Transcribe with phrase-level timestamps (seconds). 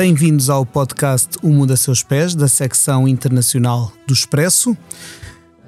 [0.00, 4.74] Bem-vindos ao podcast O Mundo a Seus Pés, da secção internacional do Expresso.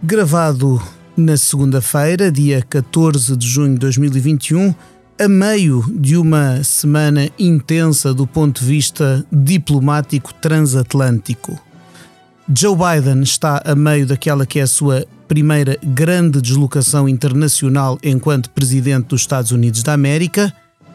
[0.03, 0.83] Gravado
[1.15, 4.75] na segunda-feira, dia 14 de junho de 2021,
[5.21, 11.61] a meio de uma semana intensa do ponto de vista diplomático transatlântico.
[12.57, 18.49] Joe Biden está a meio daquela que é a sua primeira grande deslocação internacional enquanto
[18.49, 20.51] presidente dos Estados Unidos da América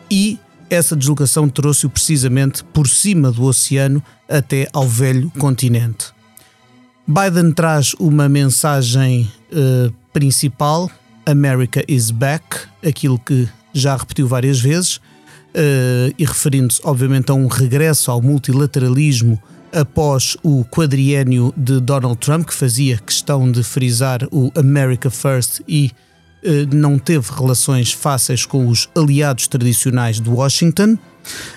[0.09, 0.39] e
[0.69, 6.07] essa deslocação trouxe-o precisamente por cima do oceano até ao velho continente.
[7.07, 10.91] Biden traz uma mensagem uh, principal:
[11.25, 12.43] America is back,
[12.85, 19.41] aquilo que já repetiu várias vezes, uh, e referindo-se, obviamente, a um regresso ao multilateralismo
[19.71, 25.91] após o quadriênio de Donald Trump, que fazia questão de frisar o America First e
[26.73, 30.97] não teve relações fáceis com os aliados tradicionais de Washington,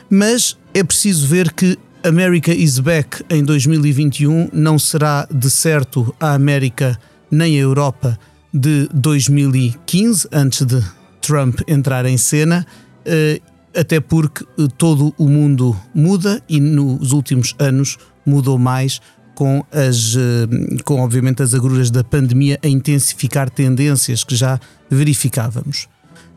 [0.09, 6.33] mas é preciso ver que America is Back em 2021 não será de certo a
[6.33, 6.99] América
[7.31, 8.19] nem a Europa
[8.53, 10.83] de 2015, antes de
[11.21, 12.67] Trump entrar em cena,
[13.05, 13.41] eh,
[13.77, 19.01] até porque eh, todo o mundo muda e nos últimos anos mudou mais
[19.41, 24.61] com, as, eh, com obviamente as agruras da pandemia a intensificar tendências que já
[24.91, 25.89] verificávamos.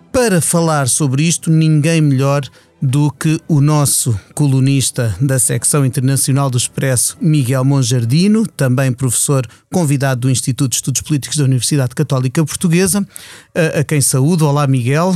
[0.10, 2.44] Para falar sobre isto, ninguém melhor
[2.82, 10.22] do que o nosso colunista da secção internacional do Expresso, Miguel Monjardino, também professor convidado
[10.22, 13.06] do Instituto de Estudos Políticos da Universidade Católica Portuguesa,
[13.54, 14.48] a, a quem saúdo.
[14.48, 15.14] Olá, Miguel.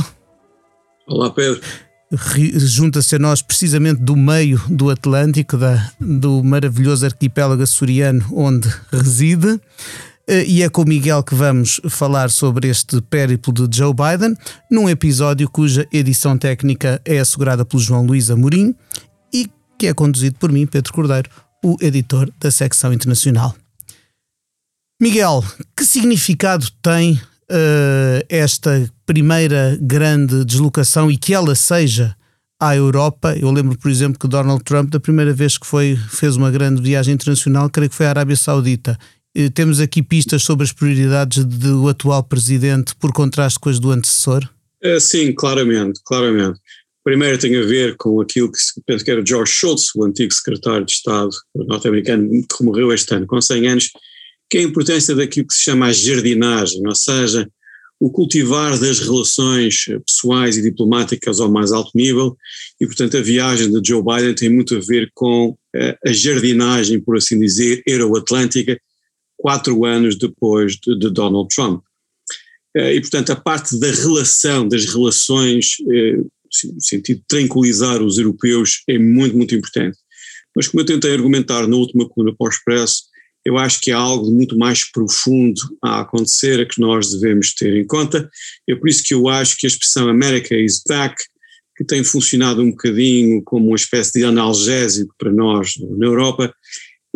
[1.06, 1.62] Olá, Pedro
[2.10, 9.60] junta-se a nós precisamente do meio do Atlântico, da, do maravilhoso arquipélago açoriano onde reside.
[10.26, 14.36] Eh, e é com o Miguel que vamos falar sobre este périplo de Joe Biden,
[14.70, 18.74] num episódio cuja edição técnica é assegurada pelo João Luís Amorim
[19.32, 21.30] e que é conduzido por mim, Pedro Cordeiro,
[21.64, 23.54] o editor da secção internacional.
[25.00, 25.44] Miguel,
[25.76, 32.14] que significado tem uh, esta primeira grande deslocação e que ela seja
[32.60, 33.36] à Europa.
[33.38, 36.82] Eu lembro, por exemplo, que Donald Trump, da primeira vez que foi, fez uma grande
[36.82, 38.98] viagem internacional, creio que foi à Arábia Saudita.
[39.36, 43.90] Uh, temos aqui pistas sobre as prioridades do atual presidente por contraste com as do
[43.90, 44.48] antecessor?
[44.84, 46.58] Uh, sim, claramente, claramente.
[47.04, 50.84] Primeiro tem a ver com aquilo que penso que era George Shultz, o antigo secretário
[50.84, 53.90] de Estado norte-americano, que morreu este ano com 100 anos,
[54.50, 57.48] que é a importância daquilo que se chama a jardinagem, ou seja,
[58.00, 62.36] o cultivar das relações pessoais e diplomáticas ao mais alto nível,
[62.80, 67.00] e portanto a viagem de Joe Biden tem muito a ver com eh, a jardinagem,
[67.00, 68.80] por assim dizer, euroatlântica,
[69.36, 71.82] quatro anos depois de, de Donald Trump.
[72.76, 76.18] Eh, e portanto a parte da relação, das relações, eh,
[76.72, 79.98] no sentido de tranquilizar os europeus, é muito, muito importante.
[80.54, 83.04] Mas como eu tentei argumentar na última coluna para o Expresso,
[83.48, 87.74] eu acho que há algo muito mais profundo a acontecer a que nós devemos ter
[87.78, 88.28] em conta.
[88.68, 91.16] É por isso que eu acho que a expressão America is back,
[91.74, 96.52] que tem funcionado um bocadinho como uma espécie de analgésico para nós na Europa,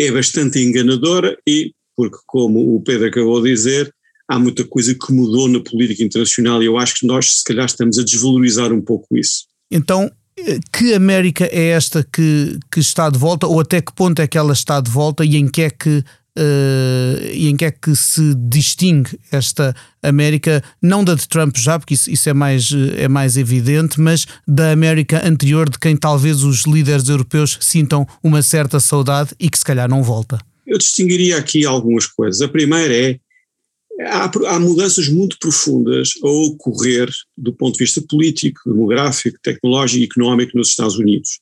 [0.00, 3.92] é bastante enganadora e, porque como o Pedro acabou de dizer,
[4.26, 7.66] há muita coisa que mudou na política internacional e eu acho que nós se calhar
[7.66, 9.44] estamos a desvalorizar um pouco isso.
[9.70, 14.22] Então, eh, que América é esta que, que está de volta, ou até que ponto
[14.22, 16.02] é que ela está de volta e em que é que
[16.38, 21.78] Uh, e em que é que se distingue esta América, não da de Trump já,
[21.78, 26.42] porque isso, isso é, mais, é mais evidente, mas da América anterior, de quem talvez
[26.42, 30.38] os líderes europeus sintam uma certa saudade e que se calhar não volta?
[30.66, 32.40] Eu distinguiria aqui algumas coisas.
[32.40, 33.18] A primeira é
[34.00, 40.06] há, há mudanças muito profundas a ocorrer do ponto de vista político, demográfico, tecnológico e
[40.06, 41.40] económico nos Estados Unidos.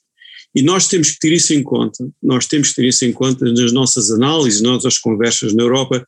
[0.55, 3.45] E nós temos que ter isso em conta, nós temos que ter isso em conta
[3.53, 6.05] nas nossas análises, nas nossas conversas na Europa,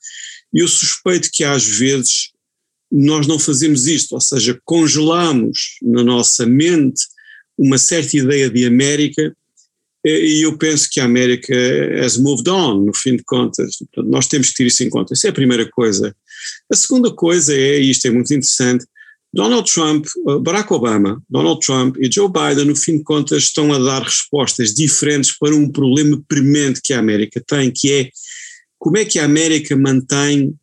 [0.52, 2.30] e eu suspeito que às vezes
[2.90, 7.02] nós não fazemos isto, ou seja, congelamos na nossa mente
[7.56, 9.34] uma certa ideia de América
[10.04, 11.54] e eu penso que a América
[12.04, 13.76] has moved on, no fim de contas.
[13.96, 15.14] Nós temos que ter isso em conta.
[15.14, 16.14] Essa é a primeira coisa.
[16.70, 18.84] A segunda coisa é, e isto é muito interessante,
[19.32, 23.72] Donald Trump, uh, Barack Obama, Donald Trump e Joe Biden, no fim de contas, estão
[23.72, 28.10] a dar respostas diferentes para um problema premente que a América tem, que é
[28.78, 30.54] como é que a América mantém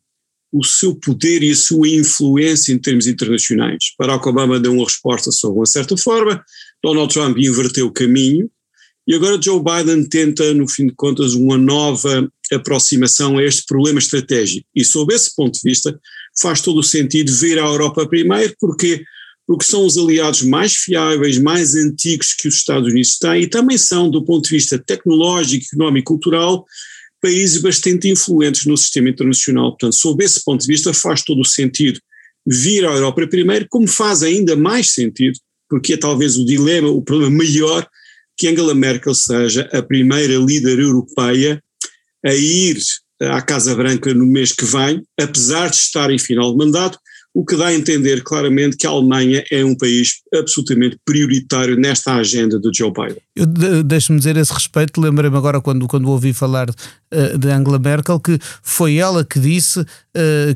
[0.52, 3.92] o seu poder e a sua influência em termos internacionais.
[3.98, 6.42] Barack Obama deu uma resposta sobre uma certa forma,
[6.82, 8.50] Donald Trump inverteu o caminho,
[9.06, 13.98] e agora Joe Biden tenta, no fim de contas, uma nova aproximação a este problema
[13.98, 14.66] estratégico.
[14.74, 15.98] E sob esse ponto de vista,
[16.40, 19.02] faz todo o sentido ver a Europa primeiro, porque
[19.46, 23.76] porque são os aliados mais fiáveis, mais antigos que os Estados Unidos têm e também
[23.76, 26.64] são, do ponto de vista tecnológico, económico e cultural,
[27.20, 29.70] países bastante influentes no sistema internacional.
[29.70, 31.98] Portanto, sob esse ponto de vista, faz todo o sentido
[32.46, 35.36] vir à Europa primeiro, como faz ainda mais sentido,
[35.68, 37.84] porque é talvez o dilema, o problema maior,
[38.36, 41.60] que Angela Merkel seja a primeira líder europeia
[42.24, 42.78] a ir
[43.20, 46.98] à Casa Branca no mês que vem, apesar de estar em final de mandato,
[47.32, 52.14] o que dá a entender claramente que a Alemanha é um país absolutamente prioritário nesta
[52.14, 53.22] agenda de Joe Biden.
[53.84, 58.18] Deixe-me dizer a esse respeito, lembrei-me agora quando, quando ouvi falar uh, de Angela Merkel
[58.18, 59.86] que foi ela que disse uh,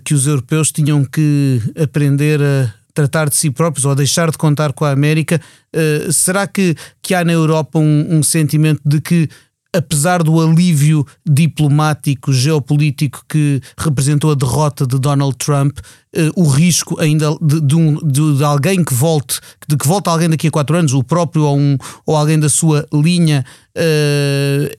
[0.05, 4.39] que os europeus tinham que aprender a tratar de si próprios ou a deixar de
[4.39, 5.41] contar com a América.
[5.75, 9.29] Uh, será que, que há na Europa um, um sentimento de que
[9.75, 16.99] apesar do alívio diplomático, geopolítico que representou a derrota de Donald Trump, uh, o risco
[17.01, 20.51] ainda de, de, um, de, de, alguém que volte, de que volte alguém daqui a
[20.51, 21.77] quatro anos, o próprio ou, um,
[22.07, 23.45] ou alguém da sua linha,
[23.77, 24.77] uh,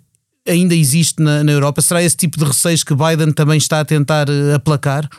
[0.47, 1.81] ainda existe na, na, Europa?
[1.81, 5.09] Será esse tipo de receios que Biden também está a tentar uh, aplacar?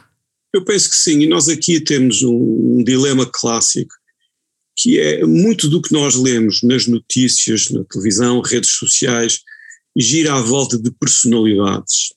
[0.55, 3.94] Eu penso que sim, e nós aqui temos um, um dilema clássico
[4.79, 9.40] que é muito do que nós lemos nas notícias, na televisão, redes sociais,
[9.96, 12.12] gira à volta de personalidades.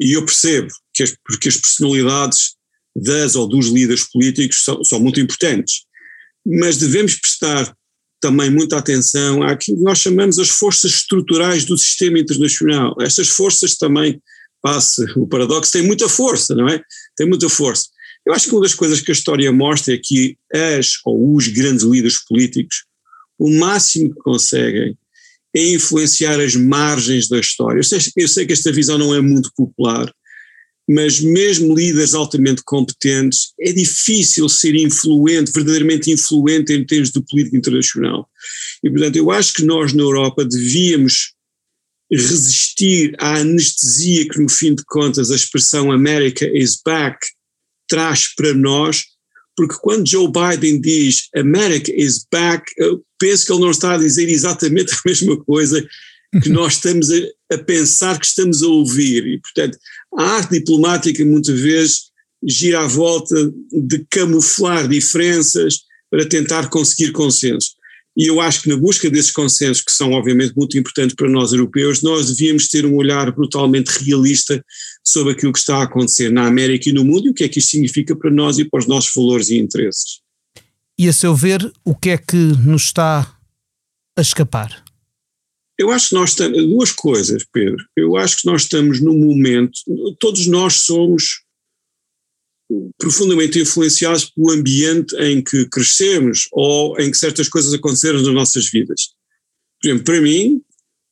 [0.00, 2.54] E eu percebo que as, porque as personalidades
[2.96, 5.84] das ou dos líderes políticos são, são muito importantes,
[6.44, 7.74] mas devemos prestar
[8.20, 12.94] também muita atenção àquilo que nós chamamos as forças estruturais do sistema internacional.
[13.00, 14.20] Estas forças também,
[14.62, 16.82] passe o paradoxo, têm muita força, não é?
[17.16, 17.86] Têm muita força.
[18.26, 21.48] Eu acho que uma das coisas que a história mostra é que as ou os
[21.48, 22.84] grandes líderes políticos,
[23.38, 24.98] o máximo que conseguem
[25.54, 27.78] é influenciar as margens da história.
[27.78, 30.12] Eu sei, eu sei que esta visão não é muito popular,
[30.88, 37.56] mas mesmo líderes altamente competentes, é difícil ser influente, verdadeiramente influente em termos de política
[37.56, 38.28] internacional.
[38.82, 41.32] E, portanto, eu acho que nós na Europa devíamos
[42.12, 47.18] resistir à anestesia que, no fim de contas, a expressão America is back
[47.88, 49.04] traz para nós,
[49.60, 53.98] porque quando Joe Biden diz America is back, eu penso que ele não está a
[53.98, 55.86] dizer exatamente a mesma coisa
[56.42, 59.26] que nós estamos a, a pensar que estamos a ouvir.
[59.26, 59.76] E, portanto,
[60.16, 62.04] a arte diplomática muitas vezes
[62.42, 65.80] gira à volta de camuflar diferenças
[66.10, 67.72] para tentar conseguir consenso.
[68.16, 71.52] E eu acho que na busca desses consensos, que são obviamente muito importantes para nós
[71.52, 74.64] europeus, nós devíamos ter um olhar brutalmente realista
[75.10, 77.48] sobre aquilo que está a acontecer na América e no mundo e o que é
[77.48, 80.20] que isso significa para nós e para os nossos valores e interesses.
[80.98, 83.38] E a seu ver, o que é que nos está
[84.16, 84.84] a escapar?
[85.78, 86.58] Eu acho que nós estamos.
[86.58, 87.82] Duas coisas, Pedro.
[87.96, 89.72] Eu acho que nós estamos num momento.
[90.18, 91.42] Todos nós somos
[92.98, 98.70] profundamente influenciados pelo ambiente em que crescemos ou em que certas coisas aconteceram nas nossas
[98.70, 99.08] vidas.
[99.80, 100.62] Por exemplo, para mim,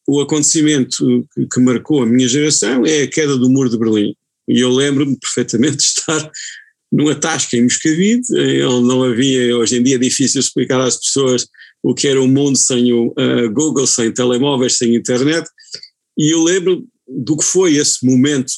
[0.08, 4.14] o acontecimento que, que marcou a minha geração é a queda do muro de Berlim.
[4.48, 6.30] E eu lembro-me perfeitamente de estar
[6.90, 8.22] numa tasca em Moscavide,
[8.64, 11.46] onde não havia, hoje em dia é difícil explicar às pessoas
[11.82, 15.46] o que era o mundo sem o uh, Google, sem telemóveis, sem internet,
[16.16, 18.50] e eu lembro do que foi esse momento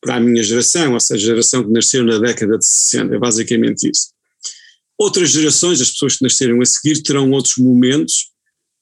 [0.00, 3.18] para a minha geração, ou seja, a geração que nasceu na década de 60, é
[3.18, 4.08] basicamente isso.
[4.98, 8.32] Outras gerações, as pessoas que nasceram a seguir, terão outros momentos,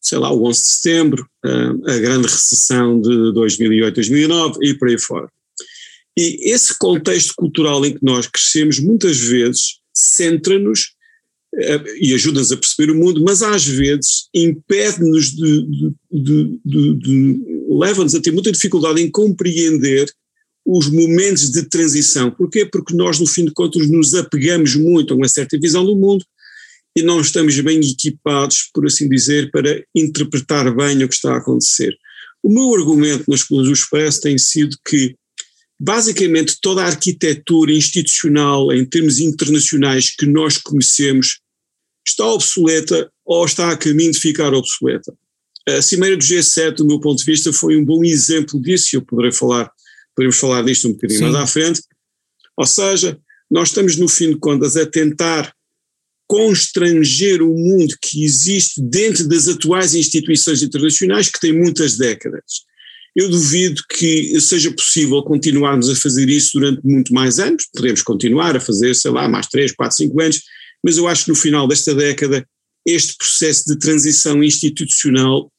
[0.05, 4.89] sei lá, o 11 de setembro, uh, a grande recessão de 2008, 2009 e por
[4.89, 5.29] aí fora.
[6.17, 10.93] E esse contexto cultural em que nós crescemos muitas vezes centra-nos
[11.57, 15.67] eh, e ajuda-nos a perceber o mundo, mas às vezes impede-nos de,
[16.13, 20.09] de, de, de leva-nos a ter muita dificuldade em compreender
[20.65, 22.31] os momentos de transição.
[22.31, 22.65] Porquê?
[22.65, 26.25] Porque nós, no fim de contas, nos apegamos muito a uma certa visão do mundo
[26.97, 31.39] e não estamos bem equipados, por assim dizer, para interpretar bem o que está a
[31.39, 31.97] acontecer.
[32.43, 35.17] O meu argumento nas colunas do Expresso tem sido que
[35.81, 41.41] basicamente toda a arquitetura institucional em termos internacionais que nós conhecemos
[42.07, 45.13] está obsoleta ou está a caminho de ficar obsoleta.
[45.67, 48.97] A Cimeira do G7, do meu ponto de vista, foi um bom exemplo disso, e
[48.97, 49.71] eu poderei falar,
[50.15, 51.25] podemos falar disto um bocadinho Sim.
[51.25, 51.81] mais à frente.
[52.57, 53.19] Ou seja,
[53.51, 55.55] nós estamos, no fim de contas, a tentar
[56.27, 62.65] constranger o mundo que existe dentro das atuais instituições internacionais, que têm muitas décadas.
[63.15, 68.57] Eu duvido que seja possível continuarmos a fazer isso durante muito mais anos, podemos continuar
[68.57, 70.43] a fazer, sei lá, mais 3, 4, 5 anos,
[70.83, 72.47] mas eu acho que no final desta década
[72.87, 75.51] este processo de transição institucional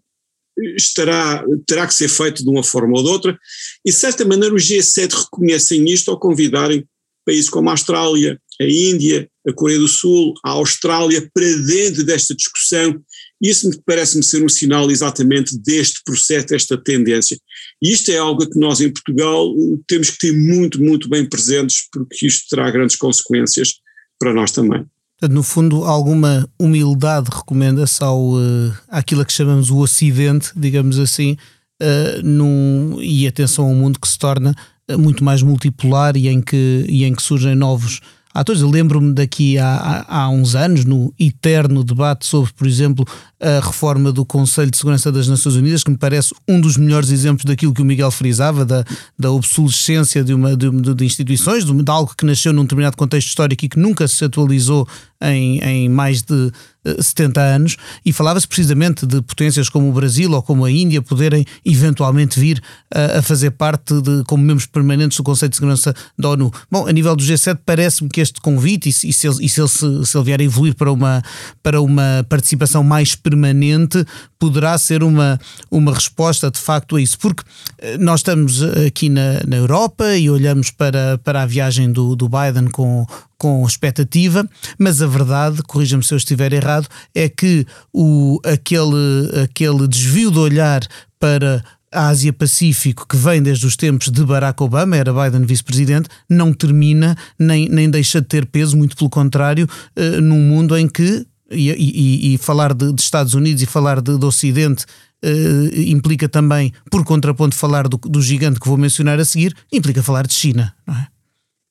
[0.77, 3.39] estará, terá que ser feito de uma forma ou de outra,
[3.86, 6.86] e de certa maneira os G7 reconhecem isto ao convidarem
[7.25, 12.36] países como a Austrália, a Índia, a Coreia do Sul, a Austrália para dentro desta
[12.36, 13.00] discussão.
[13.42, 17.38] Isso parece-me ser um sinal exatamente deste processo, desta tendência.
[17.82, 19.54] E isto é algo que nós em Portugal
[19.88, 23.74] temos que ter muito, muito bem presentes, porque isto terá grandes consequências
[24.20, 24.86] para nós também.
[25.30, 31.38] No fundo, alguma humildade recomenda-se ao, uh, àquilo que chamamos o Ocidente, digamos assim,
[31.82, 34.54] uh, num, e atenção ao mundo que se torna
[34.92, 38.02] uh, muito mais multipolar e em que, e em que surgem novos
[38.36, 38.62] atores.
[38.62, 43.06] Eu lembro-me daqui há, há, uns anos, no eterno debate sobre, por exemplo,
[43.39, 47.10] a reforma do Conselho de Segurança das Nações Unidas, que me parece um dos melhores
[47.10, 48.84] exemplos daquilo que o Miguel frisava, da,
[49.18, 53.30] da obsolescência de, uma, de, de instituições, de, de algo que nasceu num determinado contexto
[53.30, 54.86] histórico e que nunca se atualizou
[55.22, 56.51] em, em mais de
[57.00, 61.01] 70 eh, anos, e falava-se precisamente de potências como o Brasil ou como a Índia
[61.01, 62.62] poderem eventualmente vir
[62.94, 66.51] a, fazer parte de, como membros permanentes do Conselho de Segurança da ONU.
[66.70, 70.18] Bom, a nível do G7 parece-me que este convite, e, se, e se, ele, se
[70.18, 71.24] ele vier a evoluir para uma,
[71.62, 74.06] para uma participação mais permanente,
[74.38, 75.39] poderá ser uma,
[75.72, 77.44] uma resposta de facto a isso, porque
[77.80, 82.30] eh, nós estamos aqui na, na Europa e olhamos para, para a viagem do, do
[82.30, 83.06] Biden com,
[83.38, 86.75] com expectativa, mas a verdade, corrija-me se eu estiver errado,
[87.13, 90.82] é que o, aquele, aquele desvio de olhar
[91.20, 96.53] para a Ásia-Pacífico, que vem desde os tempos de Barack Obama, era Biden vice-presidente, não
[96.53, 101.25] termina nem, nem deixa de ter peso, muito pelo contrário, uh, num mundo em que,
[101.50, 104.86] e, e, e falar de, de, Estados Unidos e falar de, do Ocidente
[105.24, 110.03] uh, implica também, por contraponto, falar do, do gigante que vou mencionar a seguir, implica
[110.03, 111.08] falar de China, não é?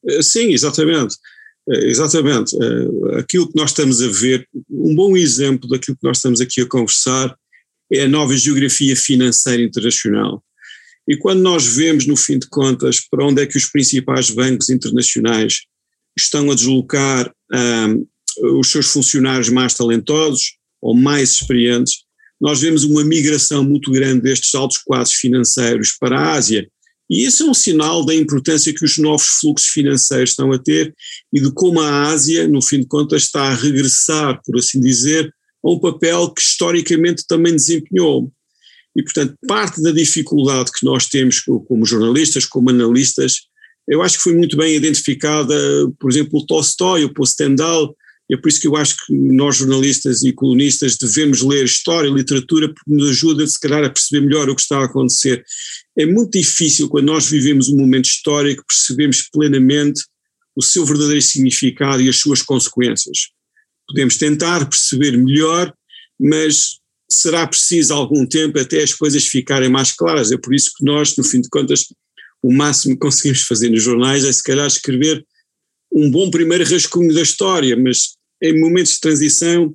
[0.06, 1.16] Eh, sim, exatamente.
[1.71, 2.56] Eh, exatamente.
[2.56, 6.61] Eh, aquilo que nós estamos a ver, um bom exemplo daquilo que nós estamos aqui
[6.61, 7.35] a conversar
[7.92, 10.42] é a nova geografia financeira internacional.
[11.06, 14.71] E quando nós vemos, no fim de contas, para onde é que os principais bancos
[14.71, 15.62] internacionais
[16.16, 18.06] estão a deslocar um,
[18.59, 22.04] os seus funcionários mais talentosos ou mais experientes,
[22.40, 26.66] nós vemos uma migração muito grande destes altos quadros financeiros para a Ásia
[27.11, 30.94] e isso é um sinal da importância que os novos fluxos financeiros estão a ter
[31.32, 35.32] e de como a Ásia, no fim de contas, está a regressar, por assim dizer,
[35.62, 38.32] a um papel que historicamente também desempenhou.
[38.96, 43.42] E, portanto, parte da dificuldade que nós temos como jornalistas, como analistas,
[43.88, 45.54] eu acho que foi muito bem identificada,
[45.99, 47.94] por exemplo, o Tolstói, o Stendhal,
[48.30, 52.12] é por isso que eu acho que nós jornalistas e colunistas devemos ler história e
[52.12, 55.44] literatura porque nos ajuda, se calhar, a perceber melhor o que está a acontecer.
[55.96, 60.02] É muito difícil, quando nós vivemos um momento histórico, percebemos plenamente
[60.56, 63.30] o seu verdadeiro significado e as suas consequências.
[63.86, 65.72] Podemos tentar perceber melhor,
[66.18, 66.78] mas
[67.10, 70.32] será preciso algum tempo até as coisas ficarem mais claras.
[70.32, 71.86] É por isso que nós, no fim de contas,
[72.42, 75.24] o máximo que conseguimos fazer nos jornais é se calhar escrever
[75.92, 79.74] um bom primeiro rascunho da história, mas em momentos de transição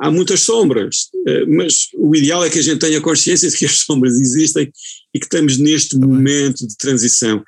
[0.00, 3.64] há muitas sombras, eh, mas o ideal é que a gente tenha consciência de que
[3.64, 4.70] as sombras existem
[5.14, 7.42] e que estamos neste momento de transição.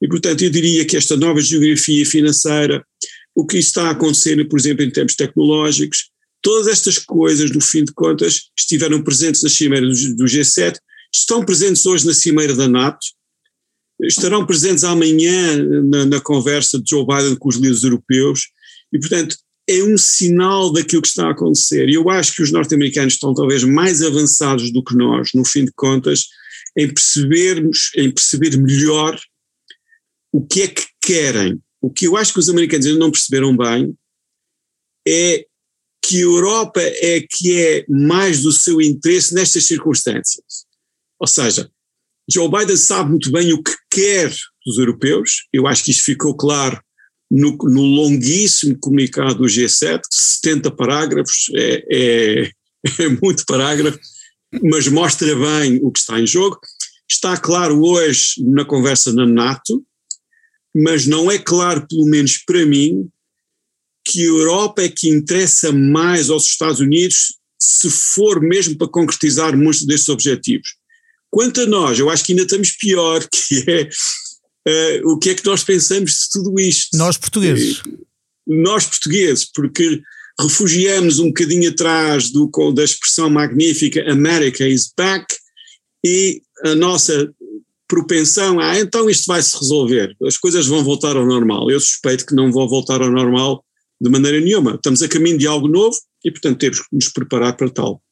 [0.00, 2.84] E, portanto, eu diria que esta nova geografia financeira,
[3.34, 6.10] o que está a acontecer, por exemplo, em termos tecnológicos,
[6.42, 10.76] todas estas coisas, no fim de contas, estiveram presentes na cimeira do G7,
[11.12, 13.06] estão presentes hoje na cimeira da NATO,
[14.02, 18.48] estarão presentes amanhã na, na, conversa de Joe Biden com os líderes europeus
[18.92, 19.36] e, portanto,
[19.68, 21.88] é um sinal daquilo que está a acontecer.
[21.88, 25.64] E eu acho que os norte-americanos estão talvez mais avançados do que nós, no fim
[25.64, 26.26] de contas,
[26.76, 29.18] em percebermos, em perceber melhor
[30.32, 31.60] o que é que querem.
[31.80, 33.96] O que eu acho que os americanos ainda não perceberam bem
[35.06, 35.46] é
[36.02, 40.66] que a Europa é que é mais do seu interesse nestas circunstâncias.
[41.18, 41.70] Ou seja,
[42.30, 46.36] Joe Biden sabe muito bem o que quer dos europeus, eu acho que isso ficou
[46.36, 46.82] claro
[47.34, 52.50] no, no longuíssimo comunicado do G7, 70 parágrafos, é, é,
[53.02, 53.98] é muito parágrafo,
[54.62, 56.60] mas mostra bem o que está em jogo.
[57.10, 59.84] Está claro hoje na conversa na NATO,
[60.74, 63.08] mas não é claro, pelo menos para mim,
[64.06, 69.56] que a Europa é que interessa mais aos Estados Unidos se for mesmo para concretizar
[69.56, 70.68] muitos destes objetivos.
[71.30, 73.88] Quanto a nós, eu acho que ainda estamos pior, que é
[74.68, 76.96] uh, o que é que nós pensamos de tudo isto.
[76.96, 77.82] Nós portugueses.
[78.46, 80.02] nós portugueses, porque
[80.40, 85.26] refugiamos um bocadinho atrás do, da expressão magnífica America is back
[86.04, 87.32] e a nossa
[87.88, 91.70] propensão a ah, então isto vai se resolver, as coisas vão voltar ao normal.
[91.70, 93.64] Eu suspeito que não vão voltar ao normal
[94.00, 94.74] de maneira nenhuma.
[94.74, 98.02] Estamos a caminho de algo novo e, portanto, temos que nos preparar para tal.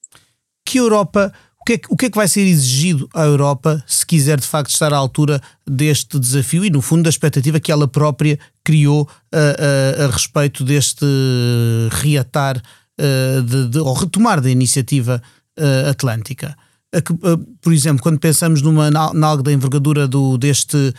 [0.64, 1.32] Que Europa
[1.62, 4.40] O que, é que, o que é que vai ser exigido à Europa se quiser
[4.40, 8.36] de facto estar à altura deste desafio e, no fundo, da expectativa que ela própria
[8.64, 11.06] criou a, a, a respeito deste
[11.92, 12.60] reatar
[13.46, 15.22] de, de, ou retomar da iniciativa
[15.88, 16.56] atlântica?
[17.60, 20.92] Por exemplo, quando pensamos numa, na algo da envergadura do, deste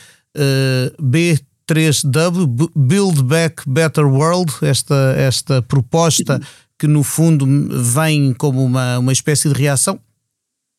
[0.98, 6.40] B3W, Build Back Better World, esta, esta proposta
[6.80, 7.46] que no fundo
[7.84, 10.00] vem como uma, uma espécie de reação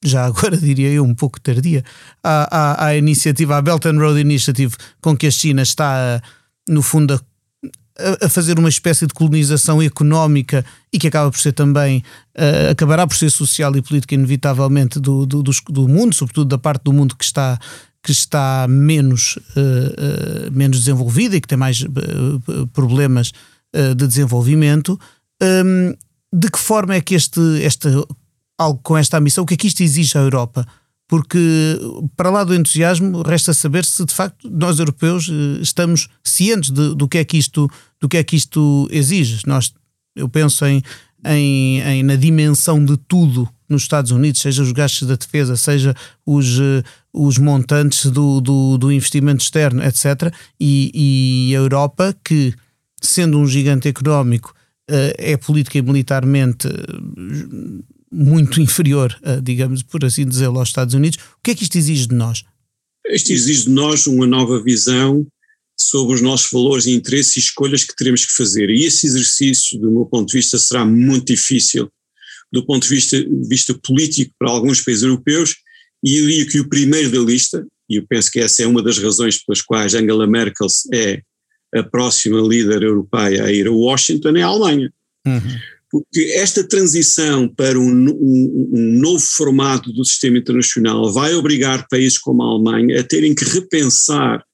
[0.05, 1.83] já agora diria eu, um pouco tardia,
[2.23, 6.23] à, à, à, iniciativa, à Belt and Road Initiative, com que a China está,
[6.69, 7.19] no fundo,
[7.99, 12.05] a, a fazer uma espécie de colonização económica e que acaba por ser também,
[12.37, 16.59] uh, acabará por ser social e política, inevitavelmente, do, do, do, do, mundo, sobretudo da
[16.59, 17.59] parte do mundo que está.
[18.07, 21.83] Que está menos, uh, uh, menos desenvolvida e que tem mais
[22.75, 23.33] problemas
[23.73, 25.01] de desenvolvimento,
[25.43, 25.95] um,
[26.31, 27.91] de que forma é que este, esta
[28.59, 30.67] algo com esta missão, o que é que isto exige à Europa?
[31.07, 31.79] Porque,
[32.17, 36.95] para lá do entusiasmo, resta saber se de facto nós europeus eh, estamos cientes de,
[36.95, 37.71] do, que é que isto,
[38.01, 39.43] do que é que isto exige.
[39.47, 39.75] Nós,
[40.17, 40.83] eu penso em,
[41.27, 45.95] em, em, na dimensão de tudo nos Estados Unidos, seja os gastos da defesa, seja
[46.25, 46.83] os, eh,
[47.13, 50.33] os montantes do, do, do investimento externo, etc.
[50.59, 50.91] E,
[51.51, 52.55] e, a Europa, que
[53.01, 54.55] sendo um gigante económico,
[54.89, 56.69] eh, é política e militarmente
[58.15, 61.19] muito inferior, a, digamos, por assim dizer, aos Estados Unidos.
[61.39, 62.45] O que é que isto exige de nós?
[63.09, 65.27] Isto exige de nós uma nova visão
[65.77, 68.71] sobre os nossos valores e interesses e escolhas que teremos que fazer.
[68.71, 71.91] E esse exercício, do meu ponto de vista, será muito difícil
[72.53, 73.17] do ponto de vista,
[73.49, 75.57] vista político para alguns países europeus,
[76.05, 78.81] e eu diria que o primeiro da lista, e eu penso que essa é uma
[78.81, 81.21] das razões pelas quais Angela Merkel é
[81.75, 84.93] a próxima líder europeia a ir a Washington, é a Alemanha.
[85.27, 85.59] Uhum
[85.95, 92.19] porque esta transição para um, um, um, novo formato do sistema internacional vai obrigar países
[92.19, 94.45] como a Alemanha a terem que repensar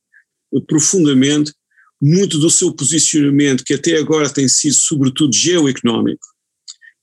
[0.69, 1.51] profundamente
[1.99, 6.27] muito do seu posicionamento, que até agora tem sido sobretudo geoeconómico,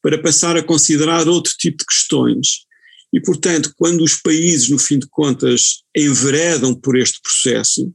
[0.03, 2.47] para passar a considerar outro tipo de questões.
[3.11, 7.91] E, portanto, quando os países, no fim de contas, enveredam por este processo,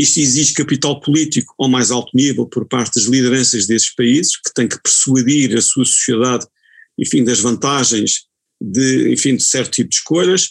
[0.00, 4.52] isto exige capital político ao mais alto nível por parte das lideranças desses países, que
[4.54, 6.46] têm que persuadir a sua sociedade,
[6.98, 10.50] enfim, das vantagens de, enfim, de certo tipo de escolhas,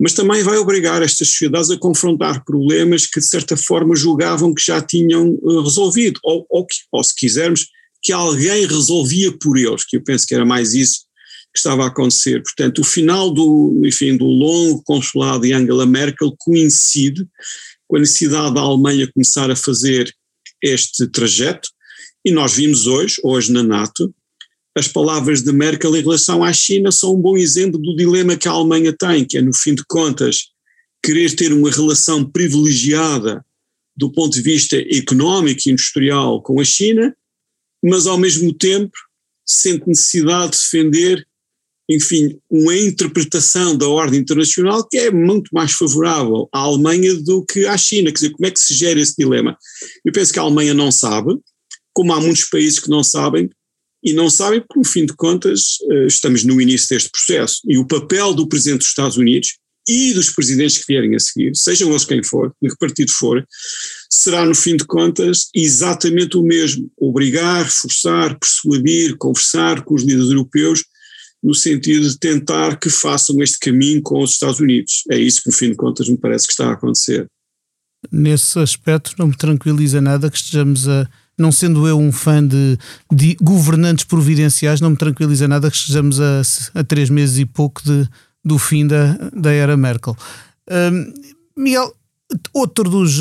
[0.00, 4.64] mas também vai obrigar estas sociedades a confrontar problemas que de certa forma julgavam que
[4.64, 7.68] já tinham uh, resolvido, ou, ou, que, ou se quisermos,
[8.02, 11.04] que alguém resolvia por eles, que eu penso que era mais isso
[11.52, 12.42] que estava a acontecer.
[12.42, 17.24] Portanto, o final do, enfim, do longo consulado de Angela Merkel coincide
[17.94, 20.12] com a necessidade da Alemanha começar a fazer
[20.60, 21.68] este trajeto,
[22.24, 24.12] e nós vimos hoje, hoje na NATO,
[24.76, 28.48] as palavras de Merkel em relação à China são um bom exemplo do dilema que
[28.48, 30.48] a Alemanha tem, que é, no fim de contas,
[31.04, 33.46] querer ter uma relação privilegiada
[33.96, 37.16] do ponto de vista económico e industrial com a China,
[37.80, 38.90] mas ao mesmo tempo
[39.46, 41.24] sente necessidade de defender
[41.88, 47.66] enfim, uma interpretação da ordem internacional que é muito mais favorável à Alemanha do que
[47.66, 48.10] à China.
[48.10, 49.56] Quer dizer, como é que se gera esse dilema?
[50.04, 51.36] Eu penso que a Alemanha não sabe,
[51.92, 53.50] como há muitos países que não sabem,
[54.02, 57.60] e não sabem porque, no fim de contas, eh, estamos no início deste processo.
[57.66, 59.56] E o papel do Presidente dos Estados Unidos
[59.88, 63.46] e dos presidentes que vierem a seguir, sejam eles quem for, de que partido for,
[64.10, 70.30] será, no fim de contas, exatamente o mesmo: obrigar, forçar, persuadir, conversar com os líderes
[70.30, 70.84] europeus
[71.44, 75.04] no sentido de tentar que façam este caminho com os Estados Unidos.
[75.10, 77.26] É isso que, no fim de contas, me parece que está a acontecer.
[78.10, 81.06] Nesse aspecto, não me tranquiliza nada que estejamos a.
[81.36, 82.78] Não sendo eu um fã de,
[83.12, 86.42] de governantes providenciais, não me tranquiliza nada que estejamos a,
[86.74, 88.08] a três meses e pouco de,
[88.42, 90.16] do fim da, da era Merkel.
[90.70, 91.12] Um,
[91.60, 91.92] Miguel,
[92.54, 93.20] outro dos.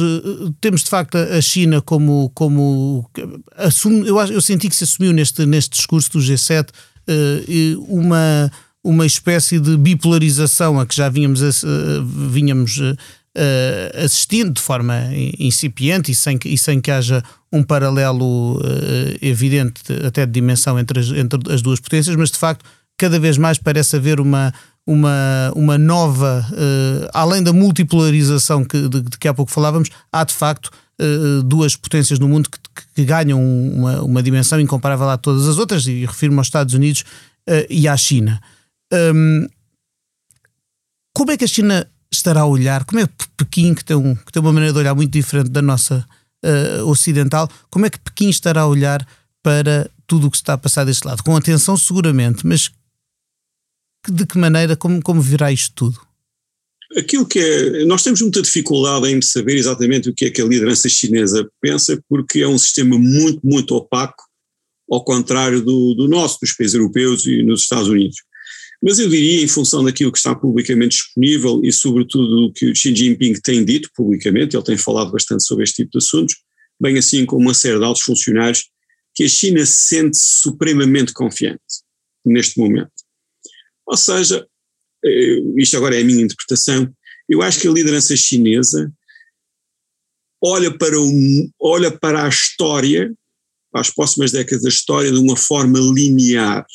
[0.62, 2.32] Temos de facto a China como.
[2.34, 3.10] como
[3.58, 6.72] assume, eu, eu senti que se assumiu neste, neste discurso do G7 eh,
[7.88, 8.52] uma,
[8.84, 11.42] uma espécie de bipolarização a que já vínhamos,
[12.30, 12.80] vínhamos
[13.36, 14.96] eh, assistindo de forma
[15.40, 21.00] incipiente e sem, e sem que haja um paralelo eh, evidente, até de dimensão, entre
[21.00, 22.64] as, entre as duas potências, mas de facto
[22.96, 24.54] cada vez mais parece haver uma,
[24.86, 30.24] uma, uma nova, uh, além da multipolarização que, de, de, que há pouco falávamos, há
[30.24, 30.70] de facto
[31.02, 32.60] uh, duas potências no mundo que,
[32.96, 37.02] que, ganham uma, uma dimensão incomparável a todas as outras, e refiro-me aos Estados Unidos
[37.50, 38.42] uh, e à China.
[38.92, 39.48] Um,
[41.16, 42.86] como é que a China estará a olhar?
[42.86, 45.50] Como é que Pequim, que tem, um, que tem uma maneira de olhar muito diferente
[45.50, 46.06] da nossa
[46.86, 49.08] ocidental, como é que Pequim estará a olhar
[49.42, 51.24] para tudo o que está a passar deste lado?
[51.24, 52.70] Com atenção, seguramente, mas
[54.10, 56.02] de que maneira, como, como virá isto tudo?
[56.96, 60.46] Aquilo que é, nós temos muita dificuldade em saber exatamente o que é que a
[60.46, 64.24] liderança chinesa pensa, porque é um sistema muito, muito opaco,
[64.90, 68.18] ao contrário do, do nosso, dos países europeus e nos Estados Unidos.
[68.82, 72.76] Mas eu diria, em função daquilo que está publicamente disponível e sobretudo o que o
[72.76, 76.36] Xi Jinping tem dito publicamente, ele tem falado bastante sobre este tipo de assuntos,
[76.80, 78.66] bem assim como uma série de altos funcionários,
[79.16, 81.62] que a China sente-se supremamente confiante
[82.26, 82.92] neste momento.
[83.86, 84.46] Ou seja,
[85.58, 86.92] isto agora é a minha interpretação,
[87.28, 88.92] eu acho que a liderança chinesa
[90.42, 93.14] olha para, um, olha para a história,
[93.72, 96.66] para as próximas décadas da história, de uma forma linear.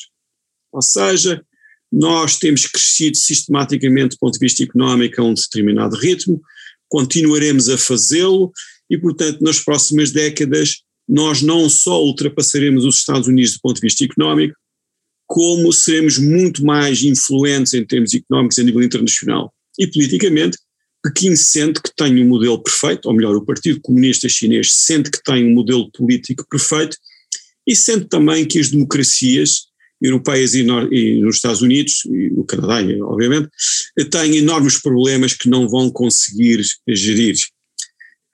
[0.71, 1.43] Ou seja,
[1.91, 6.41] nós temos crescido sistematicamente do ponto de vista económico a um determinado ritmo,
[6.87, 8.51] continuaremos a fazê-lo
[8.89, 13.81] e, portanto, nas próximas décadas nós não só ultrapassaremos os Estados Unidos do ponto de
[13.81, 14.55] vista económico,
[15.29, 19.53] como seremos muito mais influentes em termos económicos a nível internacional.
[19.77, 20.57] E politicamente,
[21.03, 25.23] Pequim sente que tem um modelo perfeito, ou melhor, o Partido Comunista Chinês sente que
[25.23, 26.97] tem um modelo político perfeito
[27.65, 29.67] e sente também que as democracias
[30.01, 33.49] europeias e, e nos Estados Unidos, e no Canadá, obviamente,
[34.09, 37.35] têm enormes problemas que não vão conseguir gerir.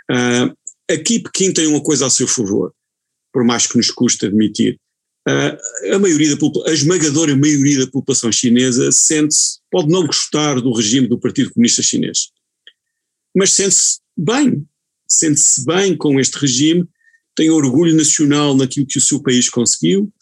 [0.10, 0.56] Uh,
[0.90, 2.74] aqui Pequim tem uma coisa a seu favor,
[3.34, 4.80] por mais que nos custe admitir.
[5.28, 10.72] Uh, a maioria da a esmagadora maioria da população chinesa sente-se, pode não gostar do
[10.72, 12.30] regime do Partido Comunista Chinês,
[13.36, 14.64] mas sente-se bem,
[15.08, 16.88] sente-se bem com este regime,
[17.36, 20.14] tem orgulho nacional naquilo que o seu país conseguiu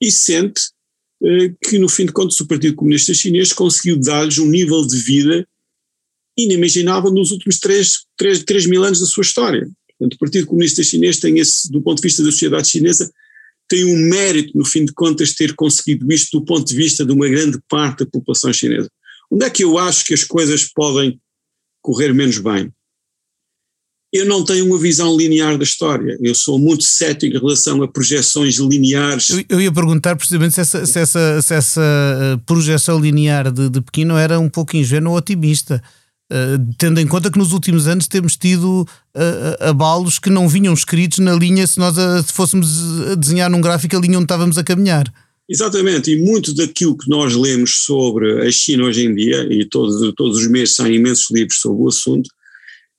[0.00, 0.60] e sente
[1.22, 4.98] uh, que, no fim de contas, o Partido Comunista Chinês conseguiu dar-lhes um nível de
[4.98, 5.46] vida
[6.36, 9.70] inimaginável nos últimos três, três, três mil anos da sua história.
[9.86, 13.08] Portanto, o Partido Comunista Chinês tem esse, do ponto de vista da sociedade chinesa,
[13.72, 17.12] tem um mérito, no fim de contas, ter conseguido isto do ponto de vista de
[17.12, 18.90] uma grande parte da população chinesa.
[19.30, 21.18] Onde é que eu acho que as coisas podem
[21.80, 22.70] correr menos bem?
[24.12, 26.18] Eu não tenho uma visão linear da história.
[26.20, 29.30] Eu sou muito cético em relação a projeções lineares.
[29.30, 33.70] Eu, eu ia perguntar precisamente se essa, se essa, se essa eh, projeção linear de,
[33.70, 35.82] de Pequeno era um pouco ingênua ou otimista.
[36.32, 40.72] Uh, tendo em conta que nos últimos anos temos tido uh, abalos que não vinham
[40.72, 42.66] escritos na linha se nós a, se fôssemos
[43.10, 45.12] a desenhar num gráfico a linha onde estávamos a caminhar.
[45.46, 50.10] Exatamente, e muito daquilo que nós lemos sobre a China hoje em dia, e todos,
[50.16, 52.30] todos os meses saem imensos livros sobre o assunto,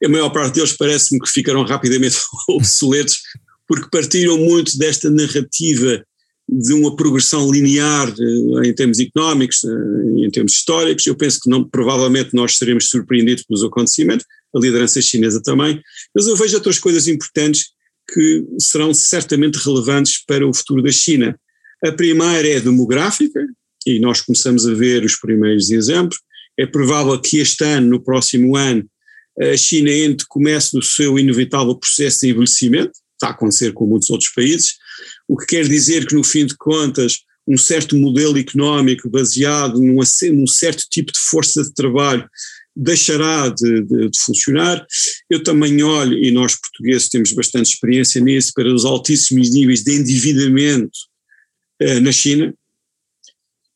[0.03, 2.17] a maior parte deles parece-me que ficaram rapidamente
[2.49, 3.19] obsoletos,
[3.67, 6.03] porque partiram muito desta narrativa
[6.47, 11.05] de uma progressão linear eh, em termos económicos, eh, em termos históricos.
[11.05, 15.81] Eu penso que não, provavelmente nós seremos surpreendidos pelos acontecimentos, a liderança chinesa também,
[16.13, 17.71] mas eu vejo outras coisas importantes
[18.13, 21.35] que serão certamente relevantes para o futuro da China.
[21.83, 23.45] A primeira é demográfica,
[23.85, 26.17] e nós começamos a ver os primeiros exemplos.
[26.57, 28.85] É provável que este ano, no próximo ano,
[29.39, 34.09] a China entre comece o seu inevitável processo de envelhecimento, está a acontecer com muitos
[34.09, 34.75] outros países,
[35.27, 39.99] o que quer dizer que, no fim de contas, um certo modelo económico baseado num,
[40.33, 42.27] num certo tipo de força de trabalho
[42.75, 44.85] deixará de, de, de, funcionar.
[45.29, 49.93] Eu também olho, e nós portugueses temos bastante experiência nisso, para os altíssimos níveis de
[49.93, 50.97] endividamento
[51.79, 52.53] eh, na China.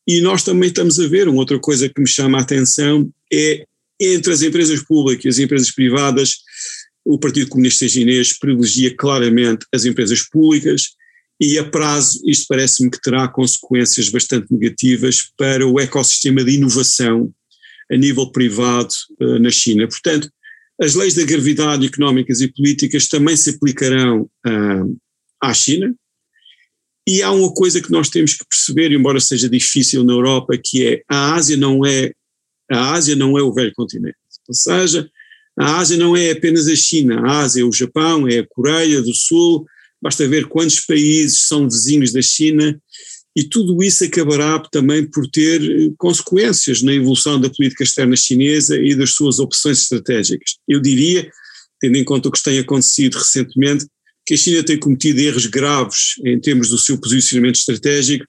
[0.06, 3.64] E nós também estamos a ver, uma outra coisa que me chama a atenção é
[4.00, 6.38] entre as empresas públicas e as empresas privadas,
[7.04, 10.97] o Partido Comunista Chinês privilegia claramente as empresas públicas
[11.40, 17.32] e a prazo isto parece-me que terá consequências bastante negativas para o ecossistema de inovação
[17.90, 19.86] a nível privado uh, na China.
[19.88, 20.30] Portanto,
[20.80, 24.98] as leis da gravidade económicas e políticas também se aplicarão uh,
[25.40, 25.94] à China.
[27.06, 30.86] E há uma coisa que nós temos que perceber, embora seja difícil na Europa, que
[30.86, 32.12] é a Ásia não é
[32.70, 34.18] a Ásia não é o velho continente.
[34.46, 35.08] Ou seja,
[35.58, 39.00] a Ásia não é apenas a China, a Ásia é o Japão, é a Coreia
[39.00, 39.64] do Sul,
[40.00, 42.80] basta ver quantos países são vizinhos da China
[43.36, 48.76] e tudo isso acabará também por ter eh, consequências na evolução da política externa chinesa
[48.76, 50.56] e das suas opções estratégicas.
[50.66, 51.30] Eu diria,
[51.80, 53.86] tendo em conta o que tem acontecido recentemente,
[54.26, 58.24] que a China tem cometido erros graves em termos do seu posicionamento estratégico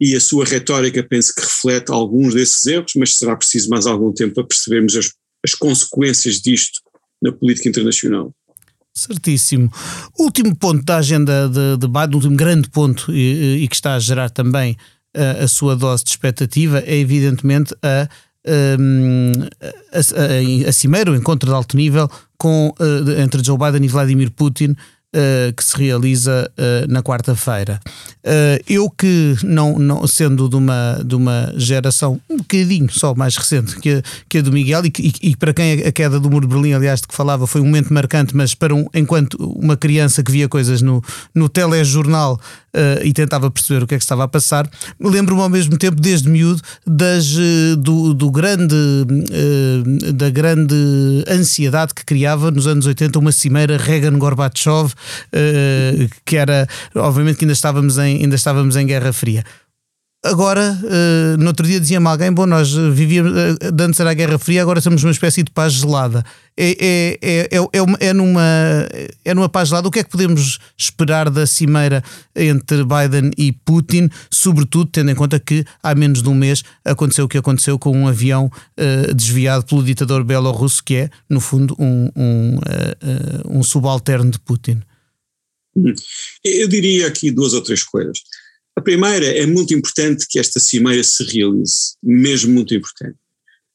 [0.00, 4.12] e a sua retórica penso que reflete alguns desses erros, mas será preciso mais algum
[4.12, 5.10] tempo para percebermos as,
[5.44, 6.80] as consequências disto
[7.22, 8.34] na política internacional.
[8.96, 9.70] Certíssimo.
[10.18, 14.30] Último ponto da agenda de debate, último grande ponto e, e, que está a gerar
[14.30, 14.74] também
[15.14, 18.08] a, a sua dose de expectativa é evidentemente a,
[18.80, 19.32] hum,
[19.92, 22.74] a, a, a, cimeira, o encontro de alto nível com,
[23.22, 24.74] entre Joe Biden e Vladimir Putin
[25.14, 27.80] uh, que se realiza uh, na quarta-feira.
[28.24, 33.36] Uh, eu que, não, não sendo de uma, de uma geração um bocadinho só mais
[33.36, 36.46] recente que, que a do Miguel, e, e, e, para quem a queda do Muro
[36.46, 39.76] de Berlim, aliás, de que falava, foi um momento marcante, mas para um, enquanto uma
[39.76, 41.02] criança que via coisas no,
[41.34, 42.38] no telejornal
[43.02, 44.68] e tentava perceber o que é que estava a passar,
[45.00, 47.26] lembro-me ao mesmo tempo, desde miúdo, das,
[47.78, 48.76] do, do grande,
[50.14, 50.74] da grande
[51.26, 57.52] ansiedade que criava nos anos 80 uma cimeira Reagan-Gorbachev uh, que era, obviamente que ainda
[57.52, 59.44] estávamos em, ainda estávamos em Guerra Fria.
[60.26, 64.38] Agora, uh, no outro dia dizia-me alguém: Bom, nós vivíamos, uh, antes era a Guerra
[64.38, 66.24] Fria, agora somos uma espécie de paz gelada.
[66.58, 68.42] É, é, é, é, é, numa,
[69.24, 69.86] é numa paz gelada.
[69.86, 72.02] O que é que podemos esperar da cimeira
[72.34, 77.26] entre Biden e Putin, sobretudo tendo em conta que há menos de um mês aconteceu
[77.26, 81.76] o que aconteceu com um avião uh, desviado pelo ditador belorrusso, que é, no fundo,
[81.78, 84.82] um, um, uh, um subalterno de Putin?
[85.76, 85.94] Hum.
[86.44, 88.18] Eu diria aqui duas ou três coisas.
[88.76, 93.16] A primeira, é muito importante que esta cimeira se realize, mesmo muito importante.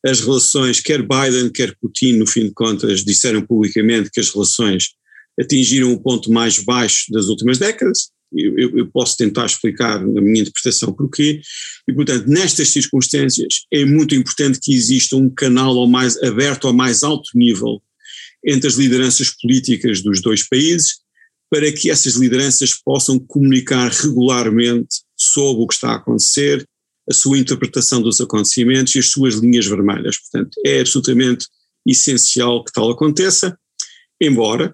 [0.06, 4.90] As relações, quer Biden, quer Putin, no fim de contas, disseram publicamente que as relações
[5.40, 8.10] atingiram o ponto mais baixo das últimas décadas.
[8.34, 11.42] Eu, eu, posso tentar explicar na minha interpretação porquê.
[11.88, 16.74] E, portanto, nestas circunstâncias, é muito importante que exista um canal ao mais aberto ao
[16.74, 17.82] mais alto nível
[18.46, 21.01] entre as lideranças políticas dos dois países
[21.52, 26.66] para que essas lideranças possam comunicar regularmente sobre o que está a acontecer,
[27.10, 30.18] a sua interpretação dos acontecimentos e as suas linhas vermelhas.
[30.18, 31.46] Portanto, é absolutamente
[31.86, 33.58] essencial que tal aconteça,
[34.22, 34.74] embora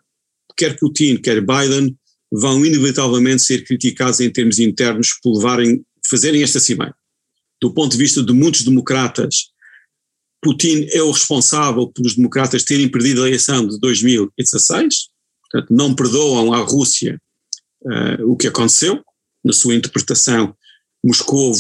[0.56, 1.96] quer Putin, quer Biden
[2.32, 6.96] vão inevitavelmente ser criticados em termos internos por levarem, fazerem esta cimeira.
[7.62, 9.52] Do ponto de vista de muitos democratas,
[10.42, 15.10] Putin é o responsável pelos democratas terem perdido a eleição de 2016,
[15.52, 17.20] Portanto, não perdoam à Rússia
[17.84, 19.02] uh, o que aconteceu.
[19.44, 20.56] Na sua interpretação,
[21.04, 21.54] Moscou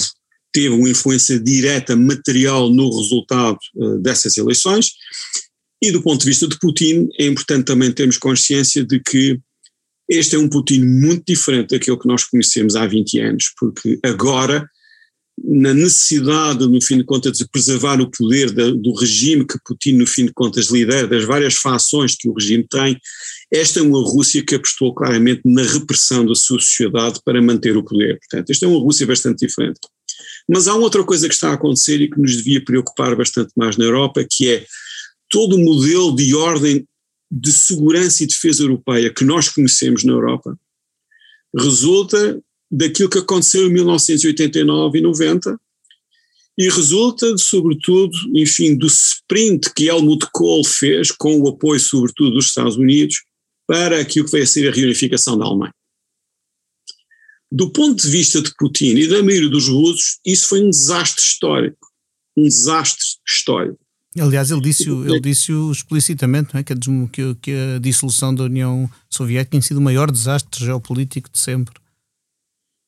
[0.52, 4.92] teve uma influência direta, material, no resultado uh, dessas eleições.
[5.82, 9.40] E do ponto de vista de Putin, é importante também termos consciência de que
[10.10, 14.68] este é um Putin muito diferente daquele que nós conhecemos há 20 anos, porque agora
[15.44, 19.94] na necessidade, no fim de contas, de preservar o poder da, do regime que Putin,
[19.94, 23.00] no fim de contas, lidera, das várias fações que o regime tem,
[23.52, 27.84] esta é uma Rússia que apostou claramente na repressão da sua sociedade para manter o
[27.84, 28.20] poder.
[28.20, 29.80] Portanto, esta é uma Rússia bastante diferente.
[30.50, 33.52] Mas há uma outra coisa que está a acontecer e que nos devia preocupar bastante
[33.56, 34.66] mais na Europa, que é
[35.30, 36.86] todo o modelo de ordem
[37.30, 40.58] de segurança e defesa europeia que nós conhecemos na Europa
[41.56, 45.60] resulta daquilo que aconteceu em 1989 e 90
[46.58, 52.48] e resulta, sobretudo, enfim, do sprint que Helmut Kohl fez, com o apoio, sobretudo, dos
[52.48, 53.24] Estados Unidos,
[53.68, 55.74] para aquilo que vai ser a reunificação da Alemanha.
[57.52, 61.22] Do ponto de vista de Putin e da maioria dos russos, isso foi um desastre
[61.22, 61.88] histórico.
[62.36, 63.80] Um desastre histórico.
[64.20, 66.64] Aliás, ele disse, ele disse explicitamente não é?
[66.64, 71.38] que, a, que a dissolução da União Soviética tem sido o maior desastre geopolítico de
[71.38, 71.76] sempre.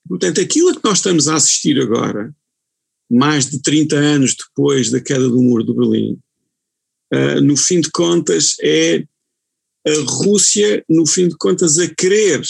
[0.07, 2.33] Portanto, aquilo a que nós estamos a assistir agora,
[3.09, 6.19] mais de 30 anos depois da queda do muro de Berlim,
[7.13, 9.05] uh, no fim de contas é
[9.89, 12.41] a Rússia, no fim de contas, a querer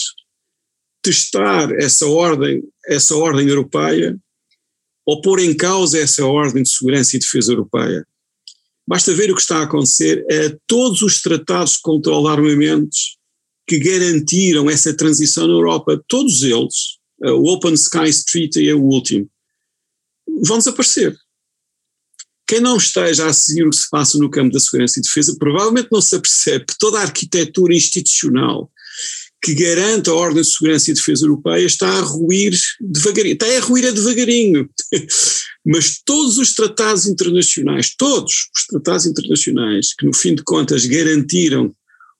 [1.01, 4.17] testar essa ordem, essa ordem europeia,
[5.05, 8.05] ou pôr em causa essa ordem de segurança e defesa europeia.
[8.87, 13.17] Basta ver o que está a acontecer a todos os tratados de controle de armamentos
[13.67, 19.29] que garantiram essa transição na Europa, todos eles, o Open Skies Treaty é o último,
[20.43, 21.15] vão desaparecer.
[22.49, 25.35] Quem não esteja a seguir o que se passa no campo da segurança e defesa
[25.37, 28.71] provavelmente não se apercebe que toda a arquitetura institucional
[29.39, 33.59] que garante a ordem de segurança e defesa europeia está a ruir devagarinho, está a
[33.59, 34.67] ruir a devagarinho.
[35.63, 41.71] Mas todos os tratados internacionais, todos os tratados internacionais que no fim de contas garantiram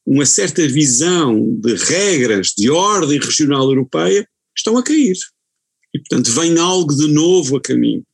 [0.06, 5.18] uma certa visão de regras de ordem regional europeia, estão a cair.
[5.92, 8.06] E, portanto, vem algo de novo a caminho.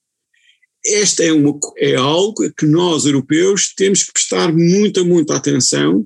[0.85, 6.05] Esta é, uma, é algo que nós, europeus, temos que prestar muita, muita atenção,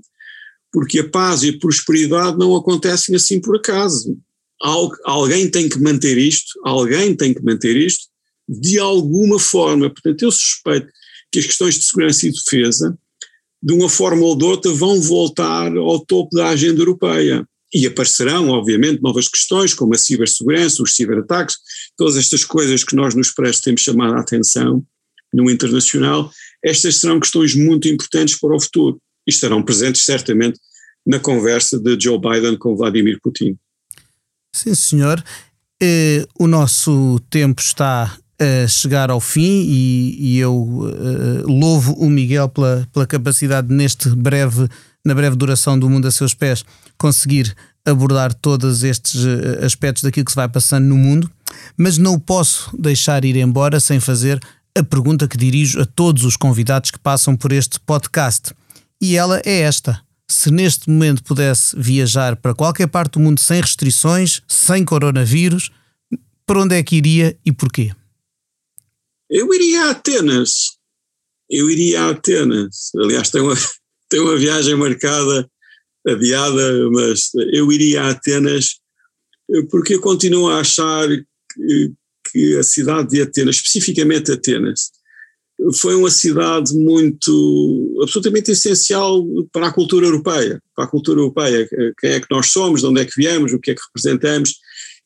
[0.71, 4.17] porque a paz e a prosperidade não acontecem assim por acaso.
[5.05, 8.07] Alguém tem que manter isto, alguém tem que manter isto
[8.47, 9.89] de alguma forma.
[9.89, 10.87] Portanto, eu suspeito
[11.31, 12.97] que as questões de segurança e defesa,
[13.61, 17.47] de uma forma ou de outra, vão voltar ao topo da agenda europeia.
[17.73, 21.55] E aparecerão, obviamente, novas questões, como a cibersegurança, os ciberataques,
[21.95, 24.83] todas estas coisas que nós nos Expresso temos chamado a atenção
[25.33, 26.31] no internacional,
[26.63, 30.59] estas serão questões muito importantes para o futuro e estarão presentes certamente
[31.05, 33.55] na conversa de Joe Biden com Vladimir Putin.
[34.53, 35.23] Sim, senhor.
[35.81, 42.09] Eh, o nosso tempo está a chegar ao fim e, e eu uh, louvo o
[42.09, 44.67] Miguel pela, pela capacidade neste breve,
[45.05, 46.63] na breve duração do mundo a seus pés,
[46.99, 51.31] conseguir abordar todos estes uh, aspectos daquilo que se vai passando no mundo,
[51.75, 54.39] mas não posso deixar ir embora sem fazer
[54.77, 58.53] a pergunta que dirijo a todos os convidados que passam por este podcast.
[59.01, 63.61] E ela é esta: se neste momento pudesse viajar para qualquer parte do mundo sem
[63.61, 65.71] restrições, sem coronavírus,
[66.45, 67.91] para onde é que iria e porquê?
[69.29, 70.77] Eu iria a Atenas.
[71.49, 72.91] Eu iria a Atenas.
[72.95, 73.55] Aliás, tem uma,
[74.13, 75.49] uma viagem marcada,
[76.07, 78.79] adiada, mas eu iria a Atenas
[79.69, 81.91] porque eu continuo a achar que,
[82.31, 84.91] que a cidade de Atenas, especificamente Atenas,
[85.75, 91.67] foi uma cidade muito, absolutamente essencial para a cultura europeia, para a cultura europeia,
[91.99, 94.53] quem é que nós somos, de onde é que viemos, o que é que representamos,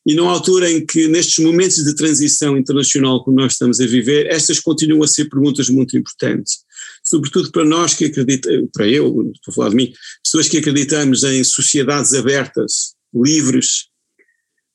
[0.06, 4.26] e numa altura em que, nestes momentos de transição internacional que nós estamos a viver,
[4.26, 6.58] estas continuam a ser perguntas muito importantes.
[7.02, 9.92] Sobretudo para nós que acreditamos, para eu, estou a falar de mim,
[10.22, 13.86] pessoas que acreditamos em sociedades abertas, livres,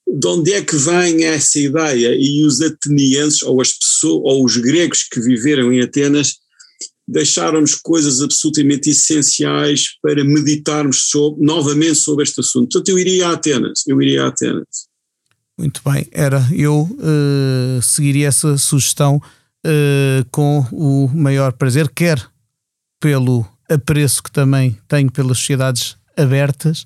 [0.08, 2.16] de onde é que vem essa ideia?
[2.18, 6.36] E os atenienses, ou as pessoas, ou os gregos que viveram em Atenas,
[7.08, 12.70] deixaram-nos coisas absolutamente essenciais para meditarmos sobre, novamente sobre este assunto.
[12.72, 14.88] Portanto, eu iria a Atenas, eu iria a Atenas.
[15.58, 16.48] Muito bem, era.
[16.56, 19.22] Eu uh, seguiria essa sugestão
[19.66, 22.22] uh, com o maior prazer, quer
[23.00, 26.86] pelo apreço que também tenho pelas sociedades abertas,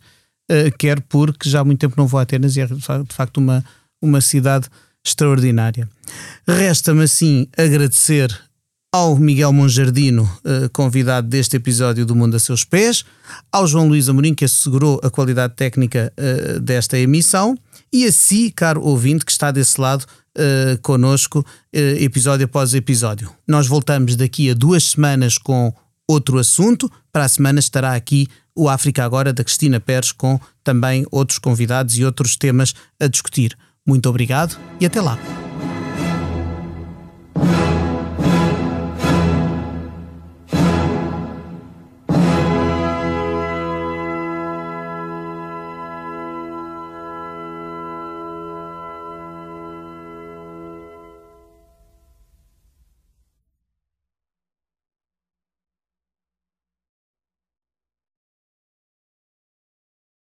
[0.52, 3.38] uh, quer porque já há muito tempo não vou a Atenas e é de facto
[3.38, 3.64] uma,
[4.02, 4.68] uma cidade
[5.06, 5.90] extraordinária.
[6.48, 8.38] Resta-me assim agradecer
[8.94, 10.32] ao Miguel Monjardino,
[10.72, 13.04] convidado deste episódio do Mundo a Seus Pés,
[13.52, 16.14] ao João Luís Amorim, que assegurou a qualidade técnica
[16.62, 17.58] desta emissão
[17.92, 20.06] e a si, caro ouvinte, que está desse lado
[20.38, 21.44] uh, uh,
[22.00, 23.32] episódio após episódio.
[23.48, 25.74] Nós voltamos daqui a duas semanas com
[26.08, 26.92] outro assunto.
[27.12, 31.98] Para a semana estará aqui o África Agora da Cristina Pérez com também outros convidados
[31.98, 33.58] e outros temas a discutir.
[33.86, 35.18] Muito obrigado e até lá.